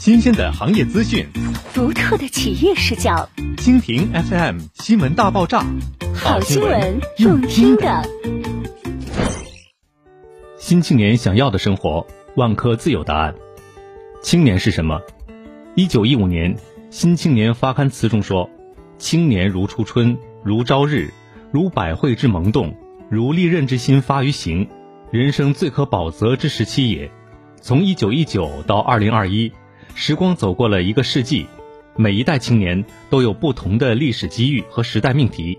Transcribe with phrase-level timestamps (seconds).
[0.00, 1.26] 新鲜的行业资讯，
[1.74, 3.28] 独特的企业视角。
[3.58, 5.62] 蜻蜓 FM 新闻大爆炸，
[6.14, 8.02] 好新闻，用听的。
[10.56, 13.34] 新青年想要的生活，万科自有答案。
[14.22, 14.98] 青年是什么？
[15.74, 16.56] 一九一五年，
[16.88, 18.48] 《新青年》发刊词中说
[18.96, 21.12] ：“青年如初春，如朝日，
[21.52, 22.74] 如百卉之萌动，
[23.10, 24.66] 如利刃之心发于行，
[25.10, 27.12] 人生最可保责之时期也。”
[27.62, 29.52] 从一九一九到二零二一，
[30.02, 31.46] 时光走过了一个世纪，
[31.94, 35.58] 每一代青年都有不同的历史机遇和时代命题。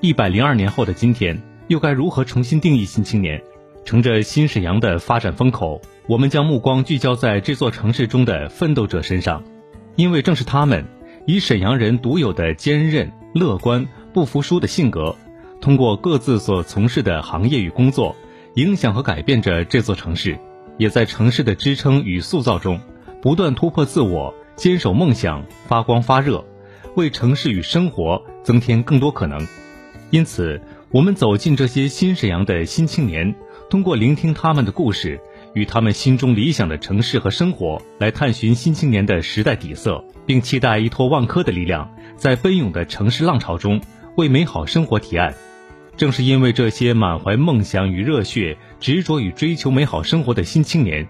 [0.00, 3.42] 一百零二年后的今天，又该如何重新定义新青年？
[3.84, 9.42] 乘着新沈阳的发展风口，我们将目光聚焦在这座城市中的奋斗者身上，
[9.96, 10.84] 因为正是他们，
[11.26, 15.16] 以沈阳人独有的坚韧、乐观、不服输的性格，
[15.60, 18.14] 通过各自所从事的行业与工作，
[18.54, 20.38] 影响和改变着这座城市。
[20.78, 22.80] 也在城市的支撑与塑造中，
[23.22, 26.42] 不断突破自我，坚守梦想，发光发热，
[26.94, 29.46] 为城市与生活增添更多可能。
[30.08, 30.58] 因此，
[30.90, 33.34] 我们走进这些新沈阳的新青年，
[33.68, 35.20] 通过聆听他们的故事，
[35.52, 43.78] 与他们心中理想的城市和生活，来探寻新青年的时代底色，并期待依托万科的力量，在奔涌的城市浪潮中，
[44.16, 45.34] 为美好生活提案。
[45.96, 51.06] 正是因为这些满怀梦想与热血、执着与追求美好生活的新青年，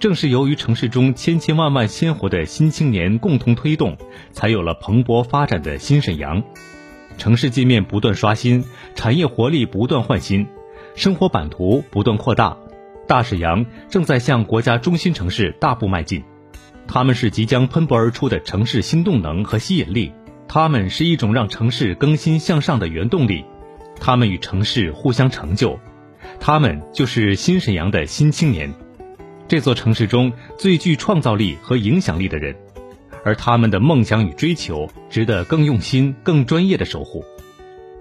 [0.00, 3.98] 正是由于城市中千千万万鲜活的新青年共同推动，
[4.32, 6.42] 才有了蓬勃发展的新沈阳。
[7.18, 10.46] 城市界面不断刷新，产业活力不断焕新，
[10.94, 12.56] 生活版图不断扩大，
[13.06, 16.24] 大沈阳正在向国家中心城市大步迈进。
[16.88, 20.14] 他们是即将喷薄而出的城市新动能和吸引力，
[20.48, 23.44] 他们是一种让城市更新向上的原动力。
[24.00, 25.78] 他们与城市互相成就，
[26.40, 28.72] 他们就是新沈阳的新青年，
[29.50, 32.54] 这座城市中最具创造力和影响力的人，
[33.24, 37.24] 而他们的梦想与追求值得更用心、更专业的守护。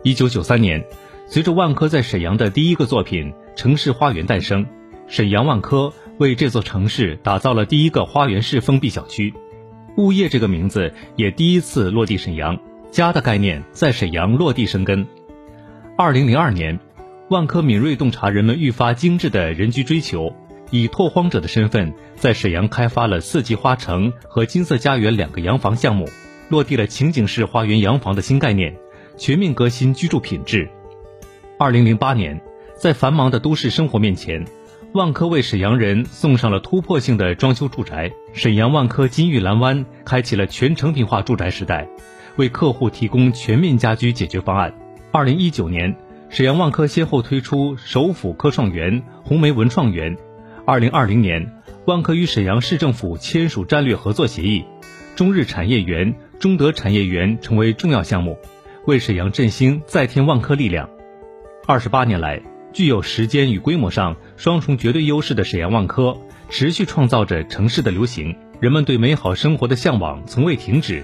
[0.04, 0.86] 一九九三年，
[1.26, 4.64] 随着万科在沈阳的第一个作品《城市花园》诞生，
[5.08, 9.34] 沈阳万科为这座城市打造了第一个花园式封闭小区，
[9.98, 12.60] 物业这个名字也第一次落地沈阳，
[12.92, 15.08] 家的概念在沈阳落地生根。
[15.98, 16.80] 二零零二年，
[17.32, 20.32] 万科敏锐洞察人们愈发精致的人居追求，
[20.72, 26.08] 以拓荒者的身份，在沈阳开发了四季花城和金色家园两个洋房项目，
[26.50, 28.76] 落地了情景式花园洋房的新概念，
[29.18, 30.70] 全面革新居住品质。
[31.58, 32.40] 二零零八年，
[32.76, 34.46] 在繁忙的都市生活面前，
[34.94, 38.12] 万科为沈阳人送上了突破性的装修住宅。
[38.34, 41.88] 沈阳万科金玉蓝湾开启了全成品化住宅时代，
[42.36, 44.74] 为客户提供全面家居解决方案。
[45.12, 45.96] 二零一九年，
[46.30, 50.16] 沈阳万科先后推出首府科创园、红梅文创园。
[50.70, 51.52] 二零二零年，
[51.86, 54.64] 万科与沈阳市政府签署战略合作协议，
[55.16, 58.38] 中日产业园、中德产业园成为重要项目，
[58.86, 60.88] 为沈阳振兴再添万科力量。
[61.66, 62.40] 二十八年来，
[62.72, 66.16] 具有时间与规模上双重绝对优势的沈阳万科，
[66.52, 71.04] 持续创造着城市的流行，人们对美好生活的向往从未停止。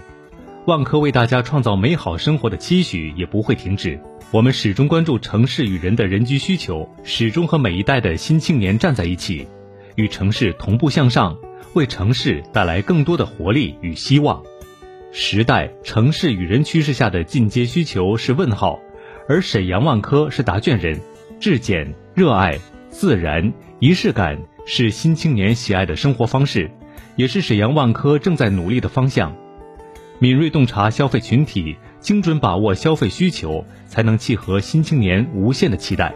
[0.68, 4.00] 万科为大家创造美好生活的期许也不会停止。
[4.32, 9.48] 我们始终关注城市与人的人居需求，始终和每一代的新青年站在一起，
[9.96, 11.38] 与城市同步向上，
[11.74, 14.44] 为城市带来更多的活力与希望。
[15.12, 18.80] 时代、城市与人趋势下的进阶需求是问号，
[19.28, 21.00] 而沈阳万科是答卷人。
[21.40, 26.72] 质简、热爱、自然、仪式感是新青年喜爱的生活方式，
[27.16, 29.36] 也是沈阳万科正在努力的方向。
[30.18, 36.14] 敏锐洞察消费群体，精准把握消费需求，才能契合新青年无限的期待。